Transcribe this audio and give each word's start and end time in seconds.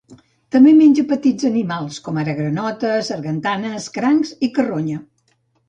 També 0.53 0.71
menja 0.77 1.03
petits 1.11 1.47
animals, 1.49 1.99
com 2.07 2.17
ara 2.23 2.35
granotes, 2.41 3.13
sargantanes, 3.13 3.89
crancs 4.01 4.35
i 4.49 4.53
carronya. 4.59 5.01